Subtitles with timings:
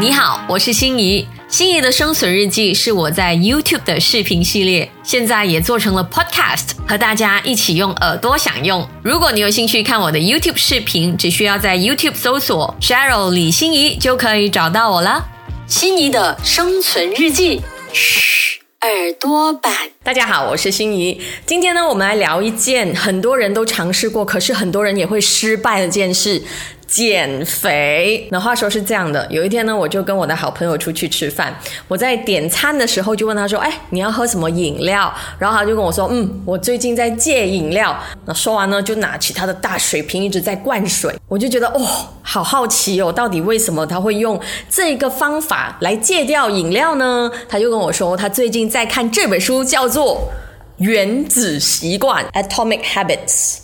[0.00, 1.28] 你好，我是心怡。
[1.46, 8.88] 心怡的生存日记是我在 YouTube 的视频系列，现在也做成了 Podcast，和大家一起用耳朵享用。
[9.02, 15.22] 如果你有兴趣看我的 YouTube 视频，只需要在 YouTube 搜索 Cheryl 李心怡就可以找到我了。
[15.66, 17.60] 心怡的生存日记，
[17.92, 19.70] 嘘，耳朵版。
[20.02, 21.20] 大家好，我是心怡。
[21.44, 26.42] 今天呢，我们来聊一件很多人都尝试过，可是很多人也会失败的件事。
[26.90, 41.80] 减肥，那话说是这样的，有一天呢，我就跟我的好朋友出去吃饭，我在点餐的时候就问他说：“哎，你要喝什么饮料？”然后他就跟我说：“嗯，我最近在戒饮料。”那说完呢，就拿起他的大水瓶一直在灌水，我就觉得哦，
[42.22, 47.30] 好好奇哦，到底为什么他会用这个方法来戒掉饮料呢？
[47.48, 50.28] 他就跟我说，他最近在看这本书，叫做
[50.84, 53.58] 《原子习惯》（Atomic Habits）。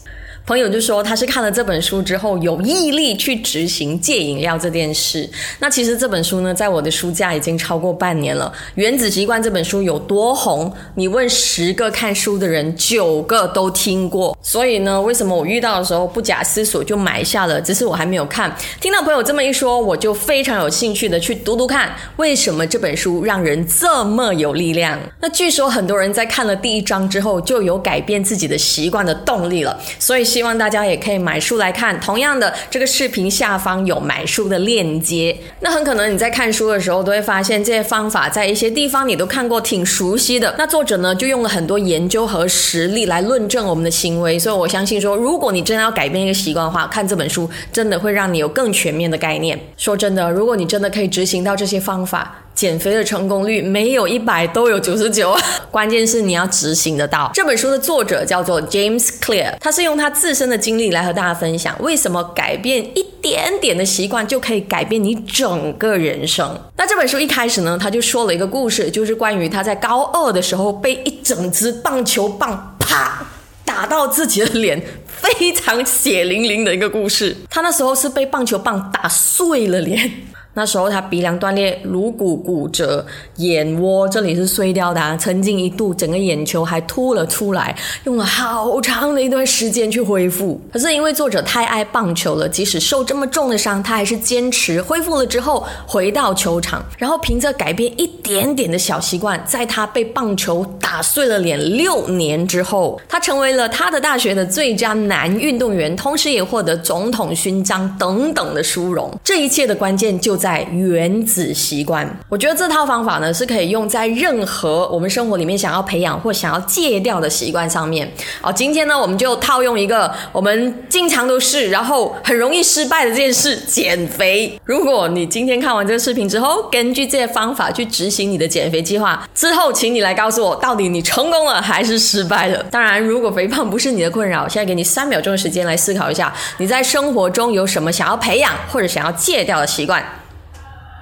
[0.46, 5.28] 朋友就说他是看了这本书之后有毅力去执行戒饮料这件事。
[5.58, 8.52] 那其实这本书呢，在我的书架已经超过半年了。
[8.76, 10.72] 《原子习惯》这本书有多红？
[10.94, 14.38] 你问十个看书的人，九个都听过。
[14.40, 17.60] 所以呢，为什么我遇到的时候不假思索就买下了？
[17.60, 18.54] 只是我还没有看。
[18.80, 24.96] 听到朋友这么一说，我就非常有兴趣的去读读看，为什么这本书让人这么有力量？
[25.20, 29.76] 那据说很多人在看了第一章之后，就有改变自己的习惯的动力了。
[29.98, 30.35] 所以。
[30.36, 31.98] 希望大家也可以买书来看。
[31.98, 35.34] 同样的，这个视频下方有买书的链接。
[35.60, 40.54] 那很可能你在看书的时候，都会发现这些方法在一些地方你都看过，挺熟悉的。
[40.58, 44.38] 那作者呢，就用了很多研究和实例来论证我们的行为。
[44.38, 49.58] 所以我相信说，如果你真的要改变一个习惯的话，看这本书真的会让你有更全面的概念。
[49.78, 52.42] 说真的，如果你真的可以执行到这些方法。
[52.56, 55.36] 减肥的成功率没有一百都有九十九，
[55.70, 57.30] 关键是你要执行得到。
[57.34, 66.58] 这本书的作者叫做 James Clear，他是用他自身的经历来和大家分享，为什么改变一点点的习惯就可以改变你整个人生。
[66.78, 73.26] 那这本书一开始呢，他就说了一个故事，就是关于他在高二的时候被一整支棒球棒啪
[73.66, 77.36] 打到自己的脸，非常血淋淋的一个故事。
[77.50, 80.10] 他那时候是被棒球棒打碎了脸。
[80.56, 83.04] 那时候他鼻梁断裂，颅骨骨折，
[83.36, 90.58] 眼窝这里是碎掉的，曾经一度整个眼球还凸了出来，用了好长的一段时间去恢复。
[90.72, 109.14] 可是因为作者太爱棒球了，即使受这么重的伤，他还是坚持恢复了之后回到球场，然后凭着改变一点点的小习惯，在他被棒球打碎了脸六年之后，他成为了他的大学的最佳男运动员，同时也获得总统勋章等等的殊荣。
[109.22, 110.45] 这一切的关键就在。
[110.46, 118.08] 在原子习惯，我觉得这套方法呢是可以用在任何我们生活里面想要培养或想要戒掉的习惯上面。
[118.40, 124.56] 好，今天呢我们就套用一个我们经常都是，然后很容易失败的这件事——减肥。
[124.64, 132.62] 如果你今天看完这个视频之后，根据这些方法去执行你的减肥计划之后，请你来告诉我，到底你成功了还是失败了？
[132.70, 140.00] 当然，如果肥胖不是你的困扰，现在给你三秒钟的时间来思考一下，你在生活中有什么想要培养或者想要戒掉的习惯。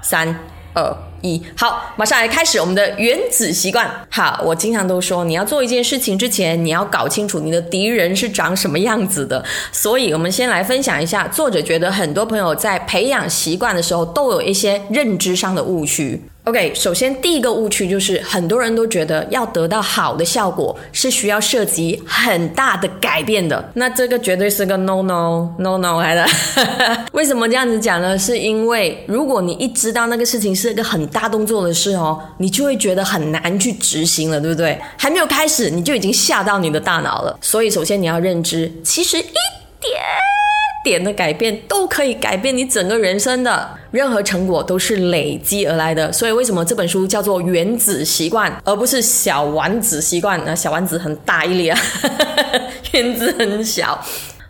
[0.04, 0.28] 三
[0.75, 3.91] 二一，好，马上来开始我们的原子习惯。
[4.10, 9.43] 好，我经常都说，你要做一件事情之前，你要搞清楚你的敌人是长什么样子的。
[9.72, 16.22] 所以，我们先来分享一下，作者觉得很多朋友在培养习惯的时候，都有一些认知上的误区。
[16.44, 26.27] OK，首先第一个误区就是很多人都觉得要得到好的效果是需要涉及很大的改变的，那这个绝对是个 no no no no 来的。
[27.12, 28.19] 为什么这样子讲呢？
[28.19, 34.78] 是因为如果你一知道那个事情是一个很大动作的事哦，你就会觉得很难去执行了，对不对？
[34.99, 37.38] 还没有开始你就已经吓到你的大脑了。
[37.41, 39.99] 所以首先你要认知，其实一点。
[40.84, 46.12] 点的改变都可以改变你整个人生的，任何成果都是累积而来的。
[46.12, 50.38] 所以为什么这本书叫做《原子习惯》，而不是《小丸子习惯》？
[50.46, 51.80] 那小丸子很大一粒啊，
[52.92, 53.98] 原子很小。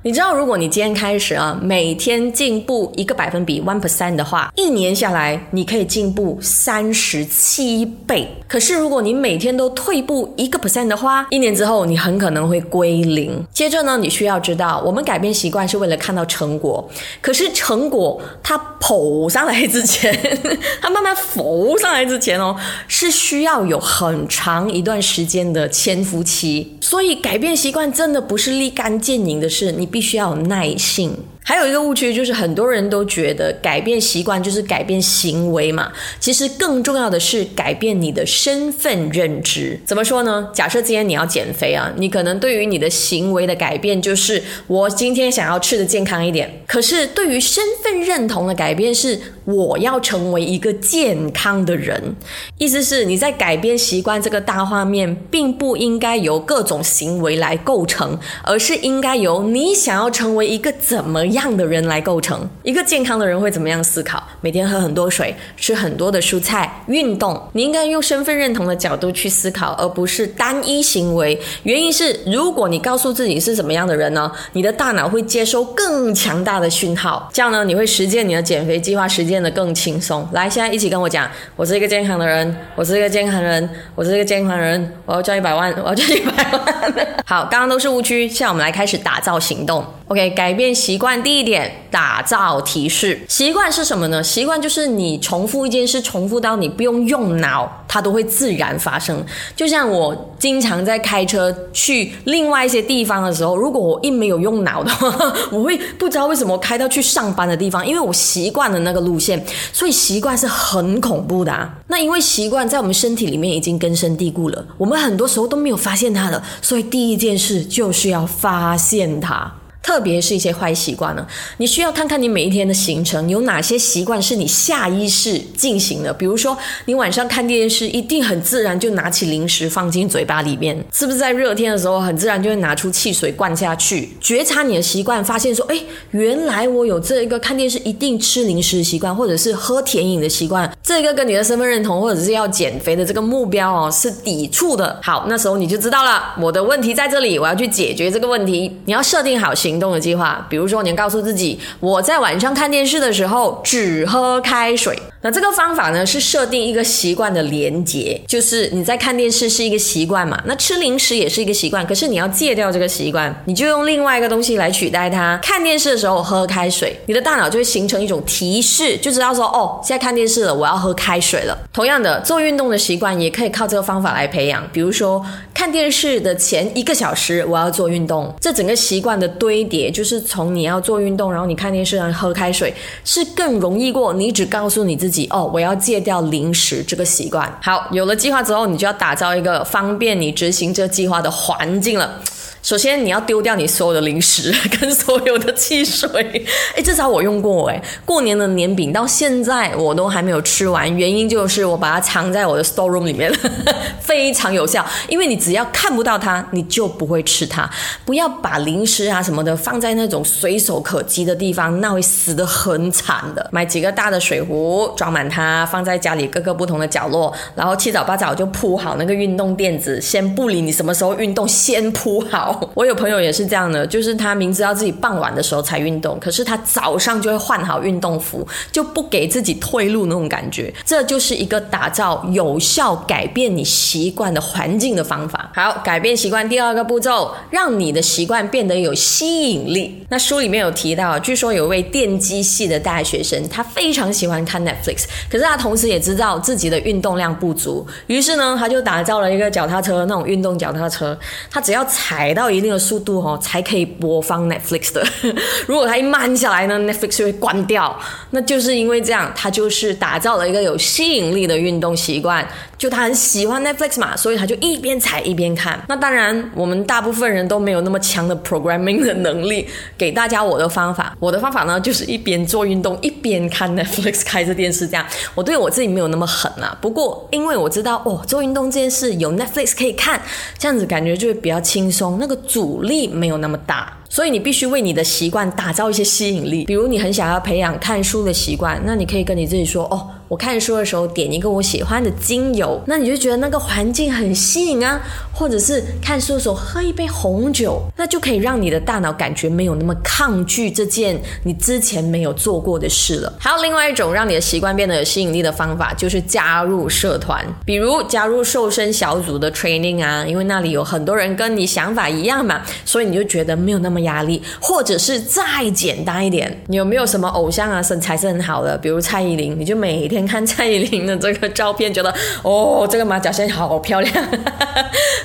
[0.06, 8.28] 你知道，如果你今天开始啊，每天进步一个百分比 one percent 的话，一年下来你可以进步三十七倍。
[8.46, 13.42] 可是如果你每天都退步一个 percent 的话，一年之后你很可能会归零。
[13.50, 16.86] 接着呢，你需要知道，我们改变习惯是为了看到成果。
[17.22, 20.14] 可是成果它跑上来之前，
[20.82, 22.54] 它慢慢浮上来之前哦，
[22.86, 26.76] 是需要有很长一段时间的潜伏期。
[26.82, 29.88] 所以改变习惯真的不是立竿见影的事，你。
[29.94, 31.16] 必须要有耐性。
[31.46, 35.92] 还有一个误区就是，很多人都觉得改变习惯就是改变行为嘛。
[36.18, 39.78] 其实更重要的是改变你的身份认知。
[39.84, 40.48] 怎么说呢？
[40.54, 46.50] 假设今天你要减肥啊，你可能对于你的行为的改变就是我今天想要吃的健康一点。
[46.66, 52.14] 可是对于身份认同的改变是，我要成为一个健康的人。
[52.58, 62.48] 意思是你在改变习惯这个大画面，并不应该由各种行为来构成，而是应该由你想要成为一个怎么样的人来构成。
[62.62, 64.22] 一个健康的人会怎么样思考？
[64.40, 67.40] 每天喝很多水，吃很多的蔬菜，运动。
[67.52, 71.38] 你应该用身份认同的角度去思考，而不是单一行为。
[71.64, 74.30] 原因是，如果你告诉自己是什么样的人呢？
[74.52, 80.24] 你的大脑会接收更强大的讯号，这样呢，你会实践你的减肥计划，实践变得更轻松。
[80.30, 86.62] 来，现在一起跟我讲，我是一个健康的人，我是一个健康人，我是一个健康人，我要赚一百万，我要赚一百万。
[87.26, 89.84] 好，刚刚都是误区，现在我们来开始打造行动。
[90.06, 93.18] OK，改变习惯第一点，打造提示。
[93.26, 94.22] 习惯是什么呢？
[94.22, 99.24] 习惯就是你重复一件事，重复到你不用用脑，它都会自然发生。
[99.56, 105.08] 就像我经常在开车去另外一些地方的时候，如果我一没有用脑的话，
[105.50, 109.42] 我会不知道为什么开到去上班的地方，因为我习惯了那个路线，
[109.72, 111.72] 所以习惯是很恐怖的啊。
[111.88, 119.50] 那因为习惯在我们身体里面已经根深蒂固了，我们很多时候都没有发现它的，所以第一件事就是要发现它。
[119.84, 121.24] 特别是一些坏习惯呢，
[121.58, 126.10] 你需要看看你每一天的行程有哪些习惯是你下意识进行的。
[126.10, 134.08] 比如说，你晚上看电视，一定很自然就拿起零食放进嘴巴里面，是不是在热天的时候很自然就会拿出汽水灌下去？
[134.22, 135.78] 觉察你的习惯，发现说，哎，
[136.12, 144.98] 原来我有这一个看电视一定吃零食的习惯，或者是喝甜饮的习惯，这个跟你的身份认同或者是要减肥的这个目标哦是抵触的。
[145.02, 148.74] 好，那时候你就知道了，我的问题在这里，我要去解决这个问题。
[148.86, 149.73] 你要设定好行。
[149.74, 154.96] 行动的计划，比如说，你告诉自己，我在晚上看电视的时候只喝开水。
[155.26, 161.86] 那这个方法呢，是设定一个习惯的连结，就是你在看电视是一个习惯嘛，那吃零食也是一个习惯。
[161.86, 165.38] 可是你要戒掉这个习惯，你就用另外一个东西来取代它。
[165.42, 171.58] 看电视的时候喝开水，你的大脑就会形成一种提示，就知道说，哦，现在看电视了，我要喝开水了。
[171.72, 175.24] 同样的，做运动的习惯也可以靠这个方法来培养，比如说，
[175.54, 179.64] 看电视的前一个小时我要做运动，这整个习惯的堆。
[179.64, 187.50] 叠就是从你要做运动，然后你看电视，然后喝开水，是更容易过你只告诉你自己哦，我要戒掉零食这个习惯。
[187.62, 192.20] 好，有了计划之后，你就要打造一个方便你执行这计划的环境了。
[192.64, 194.50] 首先，你要丢掉你所有的零食
[194.80, 196.42] 跟所有的汽水。
[196.74, 203.36] 哎，至少我用过哎，过年的年饼到现在我都还没有吃完，原因就是我把它藏在我的 store room 里面了，
[204.00, 204.82] 非常有效。
[205.10, 207.68] 因为你只要看不到它，你就不会吃它。
[208.06, 213.46] 不要把零食啊什么的放在那种随手可及的地方，那会死得很惨的。
[213.52, 222.53] 买几个大的水壶，装满它，放在家里各个不同的角落，然后七早八早就铺好那个运动垫子，先不理你什么时候运动，先铺好。
[222.74, 230.72] 我有朋友也是这样的，就是他明知道自己傍晚的时候才运动，可是他早上就会换好运动服，就不给自己退路那种感觉。
[230.84, 235.50] 这就是一个打造有效改变你习惯的环境的方法。
[235.54, 240.06] 好，改变习惯第二个步骤，让你的习惯变得有吸引力。
[240.08, 251.18] 那书里面有提到，据说有位电机系的大学生，他非常喜欢看 Netflix，可是他同时也知道自己的运动量不足，于是呢，他就打造了一个脚踏车，那种运动脚踏车，
[251.50, 252.43] 他只要踩到。
[252.44, 255.02] 到一定的速度哦，才可以播放 Netflix 的。
[255.66, 257.98] 如果它一慢下来呢，Netflix 就会关掉。
[258.30, 262.46] 那就是因为这样，他就是打造了一个有吸引力的运动习惯。
[262.76, 265.82] 就他很喜欢 Netflix 嘛，所以他就一边踩一边看。
[265.88, 269.66] 那当然，我们大部分人都没有那么强的 programming 的能力。
[269.96, 275.06] 给大家我的方法，我的方法呢，就是一边做运动一边看 Netflix，开着电视这样。
[275.34, 276.76] 我对我自己没有那么狠啊。
[276.82, 280.20] 不过因为我知道哦，做运动这件事有 Netflix 可以看，
[280.58, 284.03] 这样子感觉就会比较轻松，那个阻力没有那么大。
[284.14, 290.08] 所以你必须为你的习惯打造一些吸引力，比如你很想要培养看书的习惯，那你可以跟你自己说哦。
[290.26, 295.00] 我看书的时候点一个我喜欢的精油，那你就觉得那个环境很吸引啊。
[295.32, 303.32] 或者是看书的时候喝一杯红酒，那就可以让你的大脑感觉没有那么抗拒这件你之前没有做过的事了。
[303.38, 314.40] 还有另外一种让你的习惯变得有吸引力的方法，就是加入社团，比如加入瘦身小组的 training 啊，因为那里有很多人跟你想法一样嘛，所以你就觉得没有那么压力。
[314.60, 315.42] 或者是再
[315.74, 324.14] 简单一点，你有没有什么偶像啊身材是很好的，比如蔡依林，你就每天看蔡依林的这个照片，觉得哦，这个马甲线好漂亮。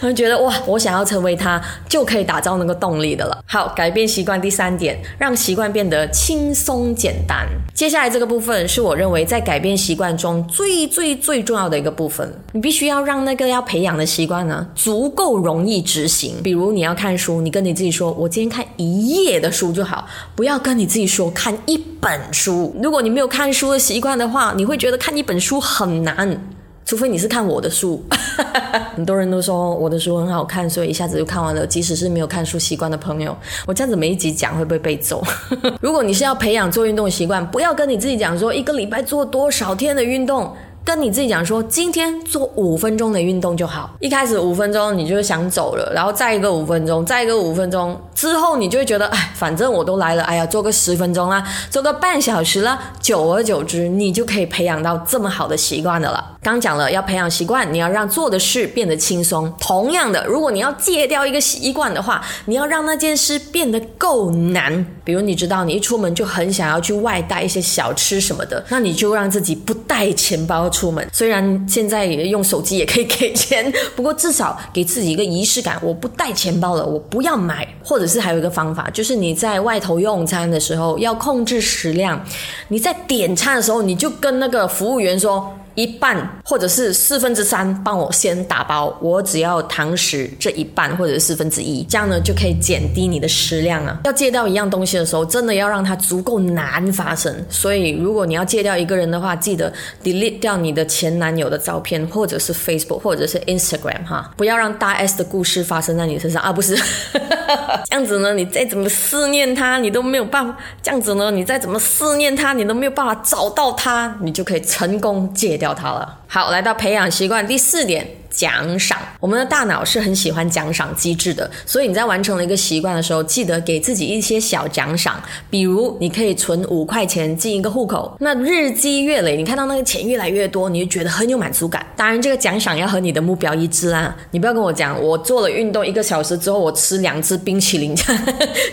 [0.02, 3.38] 会 觉得哇，我想要成为她，就可以打造那个动力的了。
[3.46, 7.48] 好，改变习惯第三点，让习惯变得轻松简单。
[7.74, 12.30] 接下来这个部分是我认为在改变习惯中最最最重要的一个部分。
[12.52, 16.36] 你必须要让那个要培养的习惯呢足够容易执行。
[16.44, 22.76] 比如你要看书，你跟你自己说，我今天看一页的书就好，不要跟你自己说看一本书。
[22.82, 26.42] 如果你没有看书的习惯的话，你会觉得看一本书很难。
[26.86, 28.04] 除非你是看我的书，
[28.96, 31.68] 很多人都说我的书很好看，所以一下子就看完了。
[31.68, 35.24] 即使是没有看书习惯的朋友，我这样子每一集讲会不会被揍？
[35.80, 40.52] 如果你是要培养做运动习惯，不要跟你自己讲说一个礼拜做多少天的运动。
[40.90, 43.96] 跟你自己讲说，今天做五分钟的运动就好。
[44.00, 56.38] 一开始五分钟，你就想走了，然后再一个五分钟，再一个五分钟之后，你就会觉得，哎，反正我都来了，哎呀，做个十分钟啦，做个半小时啦，久而久之，你就可以培养到这么好的习惯的了。
[56.42, 59.54] 刚讲了，要培养习惯，你要让做的事变得轻松。
[59.60, 64.84] 同样的，如果你要戒掉一个习惯的话，你要让那件事变得够难。
[65.04, 70.68] 比如，你知道你一出门就很想要去外带一些小吃什么的，那你就让自己不带钱包。
[70.80, 75.78] 出门虽然现在用手机也可以给钱， 不过至少给自己一个仪式感。
[75.84, 77.68] 我不带钱包了，我不要买。
[77.84, 82.24] 或者是还有一个方法，就是你在外头用餐的时候要控制食量。
[82.68, 85.54] 你在点餐的时候，你就跟那个服务员说。
[85.80, 93.98] 一半或者是四分之三，帮我先打包，我只要堂食这一半或者是四分之一，这样呢就可以减低你的食量啊。
[94.04, 97.34] 要戒掉一样东西的时候，真的要让它足够难发生。
[97.50, 99.72] 所以如果你要戒掉一个人的话，记得
[100.04, 106.52] delete 掉你的前男友的照片，或者是 Facebook 或者是 Instagram 哈，不要让大 S 的故事发生在你身上啊！
[106.52, 106.76] 不是
[107.90, 110.58] 这样子呢，你再怎么思念他，你都没有办法。
[110.82, 115.69] 这样子呢，你再怎么思念他，你都没有办法找到他，你就可以成功戒掉。
[115.74, 116.20] 他了。
[116.28, 118.08] 好，来到培养习惯第四点。
[118.30, 131.86] 奖赏，我们的大脑是很喜欢奖赏机制的，所以你在完成了一个习惯的时候，记得给自己一些小奖赏，比如你可以存五块钱进一个户口，那日积月累，你看到那个钱越来越多，你就觉得很有满足感。
[131.96, 137.96] 当然，这个奖赏要和你的目标一致啊，你不要跟我讲，我做了运动一个小时之后，我吃两只冰淇淋，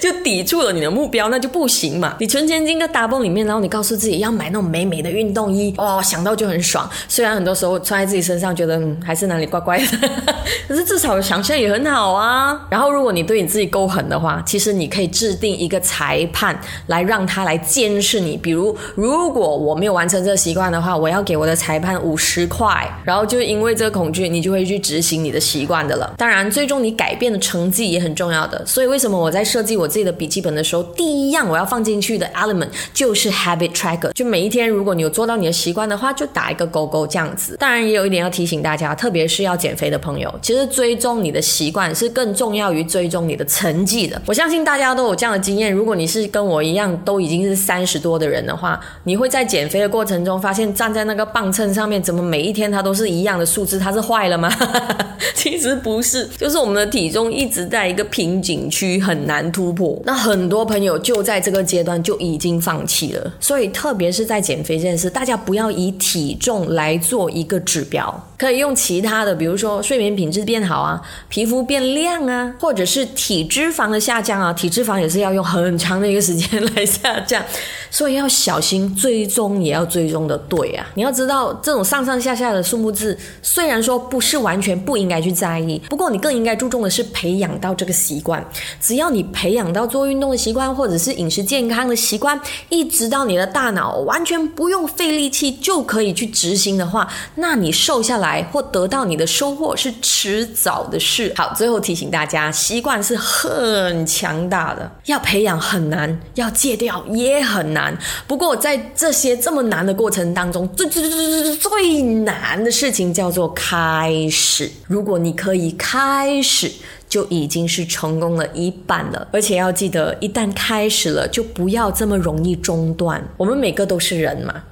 [0.01, 2.17] 就抵触了你的目标，那就不行嘛。
[2.21, 6.89] 你存钱进个大泵里面，然后你告诉自己要买那种美美的运动衣，哦，想到就很爽。
[7.09, 9.46] 虽然很多时候穿在自己身上，觉得嗯，还是哪里。
[9.47, 9.87] 乖乖的，
[10.69, 12.61] 可是至少想象也很好啊。
[12.69, 18.37] 然后，如果你对你自己够狠的话，其实你可以制定一个裁判来让他来监视你。
[18.37, 22.67] 比如，如果我没有完成这个习惯的话，我要给我的裁判五十块。
[23.05, 26.13] 然后，就因为这个恐惧，你就会去执行你的习惯的了。
[26.19, 28.65] 当然，最终你改变的成绩也很重要的。
[28.67, 34.11] 所以，为什么我在设计我自己的笔记本的时候，第一样我要放进去的 element 就是 habit tracker。
[34.13, 37.57] 就每一天，如果你有做到你的习惯的话，就打一个勾勾这样子。
[37.59, 39.36] 当然，也有一点要提醒大家，特别是。
[39.37, 44.21] 是要减肥的朋友，其实追踪你的习惯是更重要于追踪你的成绩的。
[44.25, 45.71] 我相信大家都有这样的经验。
[45.71, 53.79] 如果你是跟我一样都已经是三十多的人的话，你会在减肥的过程中发现，站在那个磅秤上面，怎么每一天它都是一样的数字？
[53.79, 54.51] 它是坏了吗？
[55.35, 60.01] 其实不是，就是我们的体重一直在一个瓶颈区，很难突破。
[60.07, 63.33] 那很多朋友就在这个阶段就已经放弃了。
[63.39, 69.26] 所以，特别是在减肥这件事，大家不要以体重来做一个指标，可以用其他。
[69.27, 77.43] 的，比如说睡眠品质变好啊，皮肤变亮啊，或者是体脂肪的下降啊，体脂肪也是要用很长的一个时间来下降，
[77.91, 80.87] 所以要小心追踪，也要追踪的对啊。
[80.95, 88.47] 你要知道，这种上上下下的数目字，虽然说不是完全不应该去在意，不过你更应该注重的是培养到这个习惯。
[88.81, 99.16] 只要你培养到做运动的习惯，或者是饮食健康的习惯，一直到你的大脑完全不用费力气就可以去执行的话，那你瘦下来或得到你。
[99.17, 101.33] 的收获是迟早的事。
[101.37, 107.97] 好，最后提醒大家，习惯是很强大的，要培养很难，要戒掉也很难。
[108.27, 114.71] 不过在这些这么难的过程当中，最最最最最难的事情叫做开始。
[114.87, 116.71] 如果你可以开始，
[117.09, 119.29] 就已经是成功了一半了。
[119.33, 123.23] 而且要记得，一旦开始了，就不要这么容易中断。
[123.37, 124.63] 我们每个都是人嘛。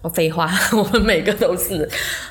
[0.00, 1.88] 我废话， 我们每个都是，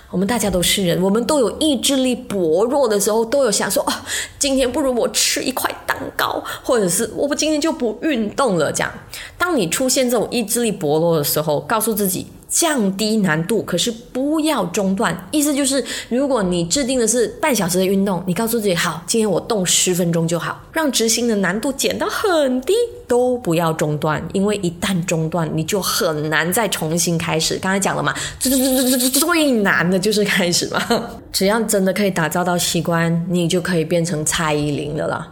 [0.10, 3.94] 我们大家都是人，我们都有意志力薄弱的时候，都有想说，哦，
[4.40, 8.72] 今天不如我吃一块蛋糕，或者是我不今天就不运动了。
[8.72, 8.92] 这样，
[9.38, 12.28] 当你出现这种意志力薄弱的时候，告诉自己。
[12.48, 15.28] 降低难度，可是不要中断。
[15.32, 22.74] 意思就是，如果你制定的是半小时的运动，你告诉自己好，今天我动十分钟就好，让执行的难度减到很低，
[23.08, 27.58] 都不要中断，因为一旦中断，你就很难再重新开始。
[27.58, 31.10] 刚才讲了嘛，最最最最最最难的就是开始嘛。
[31.34, 35.28] 只要真的可以打造到习惯，你就可以变成蔡依林的了。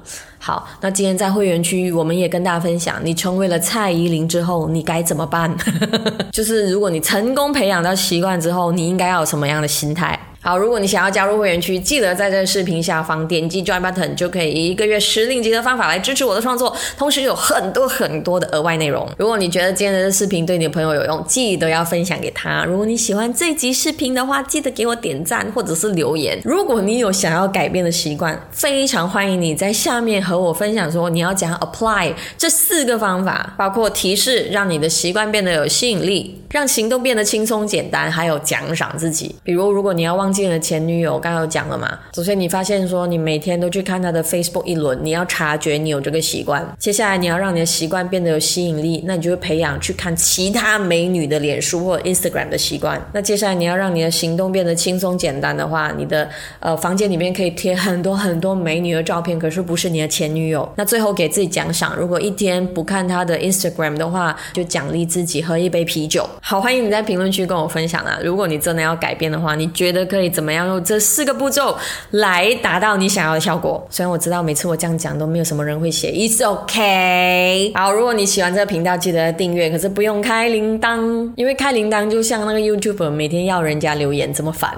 [0.46, 5.52] 好，那今天在会员区，我们也跟大家分享，你成为了蔡依林之后，你该怎么办？
[6.32, 10.20] 就是如果你成功培养到习惯之后，你应该要有什么样的心态？
[10.46, 19.10] 好，如果你想要加入会员区，记得在这个视频下方点击 Join Button，就可以以一个月十令吉的方法来支持我的创作，同时有很多很多的额外内容。
[19.18, 22.64] 如果你觉得今天的视频对你的朋友有用，记得要分享给他。
[22.64, 26.40] 如果你喜欢这集视频的话，记得给我点赞或者是留言。
[26.44, 39.36] 如果你有想要改变的习惯，非常欢迎你在下面和我分享说你要讲 Apply 这四个方法，包括提示让你的习惯变得有吸引力，让行动变得轻松简单，还有奖赏自己。
[39.44, 40.35] 比如，如果你要忘。
[40.36, 41.98] 进了前女友，刚刚有讲了嘛？
[42.14, 46.68] 首先，你发现说你每天都去看他的 Facebook 一轮，你要察觉你有这个习惯。
[46.78, 53.02] 接下来，你要让你的习惯变得有吸引力，那你就会培养去看其他美女的脸书或 Instagram 的习惯。
[53.14, 60.70] 那接下来，你要让你的行动变得轻松简单的话，你的呃房间里面可以贴很多很多美女的照片，可是不是你的前女友。
[60.76, 66.28] 那最后给自己奖赏，如果一天不看他的 Instagram 的话，就奖励自己喝一杯啤酒。
[66.42, 68.20] 好，欢迎你在评论区跟我分享啊！
[68.22, 70.25] 如果你真的要改变的话，你觉得可以？
[70.30, 71.78] 怎么样用这四个步骤
[72.12, 73.86] 来达到你想要的效果？
[73.90, 77.72] 虽然我知道每次我这样讲都没有什么人会写，It's OK。
[77.76, 84.76] 好，如果你喜欢这个频道，记得订阅，可是不用开铃铛，因为开铃铛就像那个 YouTube 每天要人家留言这么烦。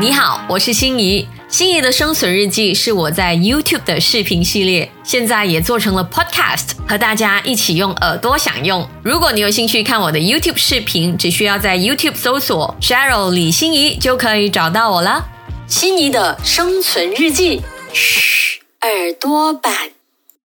[0.00, 1.28] 你好，我是心仪。
[1.46, 8.88] 心仪的生存日记是我在 YouTube 的视频系列，现在也做成了 Podcast，和大家一起用耳朵享用。
[9.02, 15.22] 如果你有兴趣看我的 YouTube 视频，只需要在 YouTube 搜索 Cheryl 李心怡就可以找到我了。
[15.66, 17.60] 心仪的生存日记，
[17.92, 19.99] 嘘，耳朵版。